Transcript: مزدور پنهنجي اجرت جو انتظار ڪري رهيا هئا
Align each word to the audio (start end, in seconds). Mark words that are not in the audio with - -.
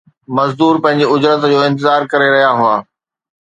مزدور 0.35 0.75
پنهنجي 0.83 1.05
اجرت 1.13 1.41
جو 1.51 1.59
انتظار 1.67 2.01
ڪري 2.11 2.27
رهيا 2.35 2.51
هئا 2.61 2.75